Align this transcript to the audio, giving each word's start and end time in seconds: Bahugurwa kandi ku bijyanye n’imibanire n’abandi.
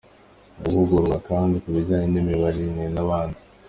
Bahugurwa 0.61 1.17
kandi 1.29 1.55
ku 1.63 1.69
bijyanye 1.75 2.07
n’imibanire 2.09 2.85
n’abandi. 2.95 3.39